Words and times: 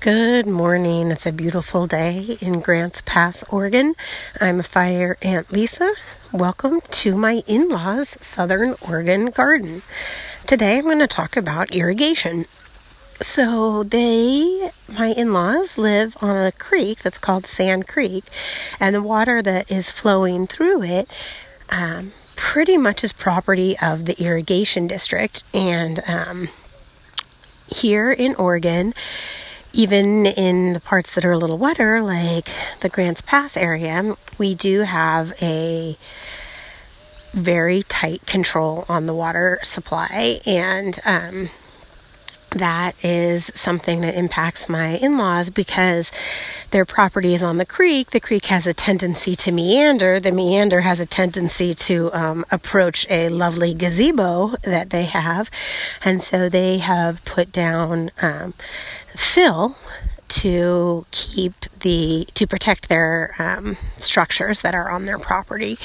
Good 0.00 0.46
morning. 0.46 1.10
It's 1.10 1.26
a 1.26 1.32
beautiful 1.32 1.88
day 1.88 2.38
in 2.40 2.60
Grants 2.60 3.02
Pass, 3.04 3.42
Oregon. 3.48 3.94
I'm 4.40 4.62
Fire 4.62 5.18
Aunt 5.22 5.52
Lisa. 5.52 5.92
Welcome 6.30 6.80
to 6.92 7.16
my 7.16 7.42
in 7.48 7.68
law's 7.68 8.16
Southern 8.20 8.76
Oregon 8.80 9.26
garden. 9.26 9.82
Today 10.46 10.78
I'm 10.78 10.84
going 10.84 11.00
to 11.00 11.08
talk 11.08 11.36
about 11.36 11.74
irrigation. 11.74 12.46
So, 13.20 13.82
they, 13.82 14.70
my 14.88 15.08
in 15.16 15.32
laws, 15.32 15.76
live 15.76 16.16
on 16.22 16.36
a 16.36 16.52
creek 16.52 17.00
that's 17.00 17.18
called 17.18 17.44
Sand 17.44 17.88
Creek, 17.88 18.22
and 18.78 18.94
the 18.94 19.02
water 19.02 19.42
that 19.42 19.68
is 19.68 19.90
flowing 19.90 20.46
through 20.46 20.84
it 20.84 21.10
um, 21.70 22.12
pretty 22.36 22.76
much 22.78 23.02
is 23.02 23.12
property 23.12 23.76
of 23.80 24.04
the 24.04 24.22
irrigation 24.22 24.86
district. 24.86 25.42
And 25.52 26.00
um, 26.06 26.50
here 27.66 28.12
in 28.12 28.36
Oregon, 28.36 28.94
even 29.72 30.26
in 30.26 30.72
the 30.72 30.80
parts 30.80 31.14
that 31.14 31.24
are 31.24 31.32
a 31.32 31.38
little 31.38 31.58
wetter, 31.58 32.00
like 32.00 32.48
the 32.80 32.88
Grants 32.88 33.20
Pass 33.20 33.56
area, 33.56 34.16
we 34.38 34.54
do 34.54 34.80
have 34.80 35.32
a 35.42 35.96
very 37.32 37.82
tight 37.84 38.24
control 38.26 38.84
on 38.88 39.06
the 39.06 39.14
water 39.14 39.60
supply, 39.62 40.40
and 40.46 40.98
um, 41.04 41.50
that 42.50 42.94
is 43.04 43.50
something 43.54 44.00
that 44.00 44.14
impacts 44.14 44.68
my 44.68 44.96
in 44.96 45.16
laws 45.18 45.50
because 45.50 46.10
their 46.70 46.84
property 46.84 47.34
is 47.34 47.42
on 47.42 47.58
the 47.58 47.66
creek. 47.66 48.10
The 48.10 48.20
creek 48.20 48.46
has 48.46 48.66
a 48.66 48.74
tendency 48.74 49.34
to 49.36 49.52
meander. 49.52 50.20
The 50.20 50.32
meander 50.32 50.80
has 50.80 51.00
a 51.00 51.06
tendency 51.06 51.74
to 51.74 52.12
um, 52.12 52.44
approach 52.50 53.06
a 53.10 53.28
lovely 53.28 53.74
gazebo 53.74 54.56
that 54.62 54.90
they 54.90 55.04
have. 55.04 55.50
And 56.04 56.22
so 56.22 56.48
they 56.48 56.78
have 56.78 57.24
put 57.24 57.52
down 57.52 58.10
um, 58.20 58.54
fill 59.16 59.76
to 60.38 61.04
keep 61.10 61.54
the 61.80 62.28
to 62.34 62.46
protect 62.46 62.88
their 62.88 63.34
um, 63.40 63.76
structures 63.96 64.62
that 64.62 64.72
are 64.72 64.88
on 64.88 65.04
their 65.04 65.18
property. 65.18 65.76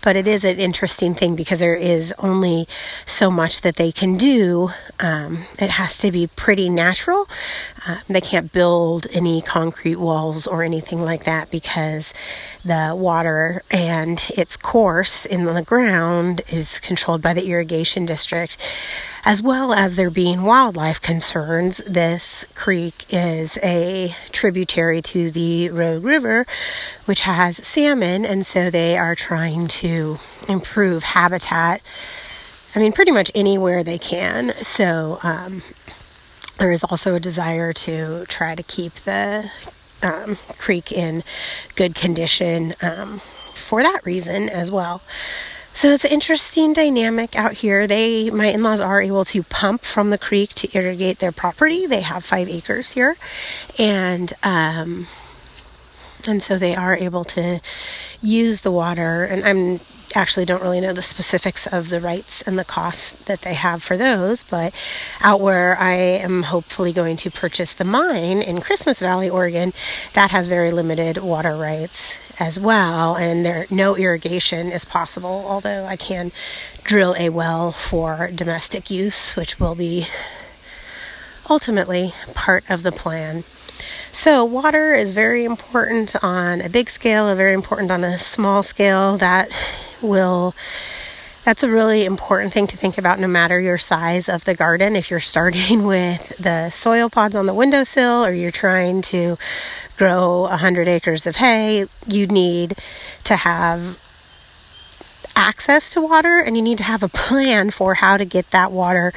But 0.00 0.14
it 0.14 0.28
is 0.28 0.44
an 0.44 0.60
interesting 0.60 1.12
thing 1.12 1.34
because 1.34 1.58
there 1.58 1.74
is 1.74 2.14
only 2.20 2.68
so 3.04 3.32
much 3.32 3.62
that 3.62 3.76
they 3.76 3.90
can 3.90 4.16
do. 4.16 4.70
Um, 5.00 5.46
it 5.58 5.70
has 5.70 5.98
to 5.98 6.12
be 6.12 6.28
pretty 6.28 6.70
natural. 6.70 7.28
Uh, 7.84 7.98
they 8.08 8.20
can't 8.20 8.52
build 8.52 9.08
any 9.12 9.42
concrete 9.42 9.96
walls 9.96 10.46
or 10.46 10.62
anything 10.62 11.00
like 11.00 11.24
that 11.24 11.50
because 11.50 12.14
the 12.64 12.94
water 12.96 13.62
and 13.72 14.30
its 14.36 14.56
course 14.56 15.26
in 15.26 15.46
the 15.46 15.62
ground 15.62 16.42
is 16.48 16.78
controlled 16.78 17.22
by 17.22 17.34
the 17.34 17.48
irrigation 17.48 18.06
district 18.06 18.56
as 19.26 19.42
well 19.42 19.72
as 19.72 19.96
there 19.96 20.08
being 20.08 20.44
wildlife 20.44 21.02
concerns, 21.02 21.78
this 21.78 22.44
creek 22.54 23.04
is 23.10 23.58
a 23.60 24.14
tributary 24.30 25.02
to 25.02 25.32
the 25.32 25.68
Rogue 25.68 26.04
River, 26.04 26.46
which 27.06 27.22
has 27.22 27.56
salmon, 27.66 28.24
and 28.24 28.46
so 28.46 28.70
they 28.70 28.96
are 28.96 29.16
trying 29.16 29.66
to 29.66 30.20
improve 30.48 31.02
habitat. 31.02 31.82
I 32.76 32.78
mean, 32.78 32.92
pretty 32.92 33.10
much 33.10 33.32
anywhere 33.34 33.82
they 33.82 33.98
can. 33.98 34.54
So, 34.62 35.18
um, 35.24 35.62
there 36.58 36.70
is 36.70 36.84
also 36.84 37.16
a 37.16 37.20
desire 37.20 37.72
to 37.72 38.26
try 38.28 38.54
to 38.54 38.62
keep 38.62 38.94
the 38.94 39.50
um, 40.04 40.38
creek 40.56 40.92
in 40.92 41.24
good 41.74 41.96
condition 41.96 42.74
um, 42.80 43.20
for 43.54 43.82
that 43.82 44.06
reason 44.06 44.48
as 44.48 44.70
well. 44.70 45.02
So 45.76 45.92
it's 45.92 46.06
an 46.06 46.10
interesting 46.10 46.72
dynamic 46.72 47.36
out 47.36 47.52
here. 47.52 47.86
They, 47.86 48.30
my 48.30 48.46
in-laws 48.46 48.80
are 48.80 49.02
able 49.02 49.26
to 49.26 49.42
pump 49.42 49.82
from 49.82 50.08
the 50.08 50.16
creek 50.16 50.54
to 50.54 50.74
irrigate 50.74 51.18
their 51.18 51.32
property. 51.32 51.84
They 51.84 52.00
have 52.00 52.24
five 52.24 52.48
acres 52.48 52.92
here, 52.92 53.18
and 53.78 54.32
um, 54.42 55.06
and 56.26 56.42
so 56.42 56.56
they 56.56 56.74
are 56.74 56.96
able 56.96 57.24
to 57.24 57.60
use 58.22 58.62
the 58.62 58.70
water. 58.70 59.24
And 59.24 59.44
I'm 59.44 59.80
actually 60.14 60.46
don't 60.46 60.62
really 60.62 60.80
know 60.80 60.94
the 60.94 61.02
specifics 61.02 61.66
of 61.66 61.90
the 61.90 62.00
rights 62.00 62.40
and 62.40 62.58
the 62.58 62.64
costs 62.64 63.12
that 63.26 63.42
they 63.42 63.52
have 63.52 63.82
for 63.82 63.98
those, 63.98 64.44
but 64.44 64.72
out 65.20 65.42
where 65.42 65.76
I 65.78 65.92
am 65.92 66.44
hopefully 66.44 66.94
going 66.94 67.16
to 67.16 67.30
purchase 67.30 67.74
the 67.74 67.84
mine 67.84 68.40
in 68.40 68.62
Christmas 68.62 68.98
Valley, 68.98 69.28
Oregon, 69.28 69.74
that 70.14 70.30
has 70.30 70.46
very 70.46 70.72
limited 70.72 71.18
water 71.18 71.54
rights 71.54 72.16
as 72.38 72.58
well, 72.58 73.16
and 73.16 73.44
there 73.44 73.66
no 73.70 73.96
irrigation 73.96 74.70
is 74.70 74.84
possible. 74.84 75.44
Although 75.48 75.84
I 75.84 75.96
can 75.96 76.32
drill 76.84 77.14
a 77.18 77.28
well 77.30 77.72
for 77.72 78.30
domestic 78.34 78.90
use, 78.90 79.34
which 79.36 79.58
will 79.58 79.74
be 79.74 80.06
ultimately 81.48 82.12
part 82.34 82.68
of 82.70 82.82
the 82.82 82.92
plan. 82.92 83.44
So, 84.12 84.44
water 84.44 84.94
is 84.94 85.10
very 85.10 85.44
important 85.44 86.16
on 86.24 86.60
a 86.62 86.68
big 86.68 86.88
scale, 86.88 87.34
very 87.34 87.52
important 87.52 87.90
on 87.90 88.02
a 88.02 88.18
small 88.18 88.62
scale. 88.62 89.18
That 89.18 89.50
will 90.00 90.54
that's 91.46 91.62
a 91.62 91.70
really 91.70 92.04
important 92.04 92.52
thing 92.52 92.66
to 92.66 92.76
think 92.76 92.98
about 92.98 93.20
no 93.20 93.28
matter 93.28 93.60
your 93.60 93.78
size 93.78 94.28
of 94.28 94.44
the 94.44 94.54
garden. 94.56 94.96
If 94.96 95.12
you're 95.12 95.20
starting 95.20 95.86
with 95.86 96.36
the 96.38 96.70
soil 96.70 97.08
pods 97.08 97.36
on 97.36 97.46
the 97.46 97.54
windowsill 97.54 98.24
or 98.26 98.32
you're 98.32 98.50
trying 98.50 99.00
to 99.02 99.38
grow 99.96 100.40
100 100.40 100.88
acres 100.88 101.24
of 101.24 101.36
hay, 101.36 101.86
you 102.04 102.26
need 102.26 102.74
to 103.22 103.36
have 103.36 104.02
access 105.36 105.92
to 105.92 106.00
water 106.00 106.40
and 106.40 106.56
you 106.56 106.62
need 106.64 106.78
to 106.78 106.84
have 106.84 107.04
a 107.04 107.08
plan 107.08 107.70
for 107.70 107.94
how 107.94 108.16
to 108.16 108.24
get 108.24 108.50
that 108.50 108.72
water 108.72 109.12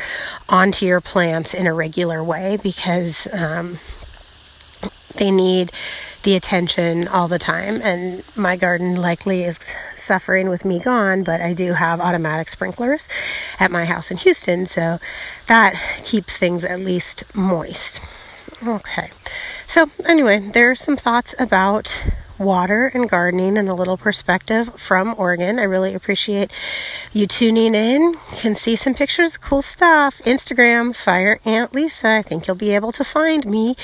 onto 0.48 0.86
your 0.86 1.02
plants 1.02 1.56
in 1.56 1.66
a 1.66 1.74
regular 1.74 2.24
way 2.24 2.60
because 2.62 3.28
um, 3.34 3.80
they 5.16 5.32
need 5.32 5.72
the 6.24 6.36
attention 6.36 7.08
all 7.08 7.28
the 7.28 7.40
time. 7.40 7.82
And 7.82 8.24
my 8.36 8.56
garden 8.56 8.96
likely 8.96 9.44
is 9.44 9.58
suffering 9.96 10.50
with 10.50 10.66
me 10.66 10.80
gone, 10.80 11.24
but 11.24 11.42
I 11.42 11.54
do 11.54 11.74
have 11.74 12.02
automatic 12.02 12.50
sprinklers 12.50 13.08
at 13.60 13.72
my 13.72 13.86
house 13.86 14.12
in 14.12 14.18
Houston, 14.18 14.66
so 14.66 15.00
that 15.48 15.80
keeps 16.04 16.38
things 16.38 16.64
at 16.64 16.80
least 16.80 17.24
moist. 17.34 18.02
Okay, 18.66 19.10
so 19.68 19.90
anyway, 20.06 20.40
there 20.40 20.72
are 20.72 20.76
some 20.76 20.98
thoughts 20.98 21.34
about 21.40 22.04
water 22.40 22.88
and 22.88 23.10
gardening 23.10 23.58
and 23.58 23.70
a 23.70 23.74
little 23.74 23.98
perspective 23.98 24.74
from 24.80 25.14
Oregon. 25.18 25.60
I 25.60 25.64
really 25.64 25.94
appreciate 25.94 26.52
you 27.14 27.28
tuning 27.28 27.76
in. 27.76 28.02
You 28.02 28.38
can 28.38 28.56
see 28.56 28.76
some 28.76 28.96
pictures, 28.96 29.38
cool 29.38 29.62
stuff. 29.62 30.20
Instagram, 30.26 30.96
Fire 30.96 31.40
Aunt 31.46 31.74
Lisa. 31.74 32.10
I 32.10 32.22
think 32.22 32.48
you'll 32.48 32.56
be 32.56 32.76
able 32.76 32.92
to 32.94 33.04
find 33.04 33.46
me. 33.46 33.76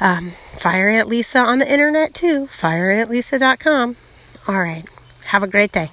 Um, 0.00 0.32
Fire 0.58 0.88
Aunt 0.88 1.08
Lisa 1.08 1.38
on 1.38 1.58
the 1.58 1.70
internet 1.70 2.14
too. 2.14 2.48
FireAuntLisa.com. 2.58 3.96
All 4.46 4.58
right. 4.58 4.84
Have 5.24 5.42
a 5.42 5.46
great 5.48 5.72
day. 5.72 5.90